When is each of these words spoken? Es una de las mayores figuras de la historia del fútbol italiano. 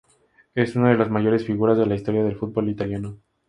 Es 0.55 0.75
una 0.75 0.89
de 0.89 0.97
las 0.97 1.11
mayores 1.11 1.45
figuras 1.45 1.77
de 1.77 1.85
la 1.85 1.93
historia 1.93 2.23
del 2.23 2.35
fútbol 2.35 2.67
italiano. 2.69 3.19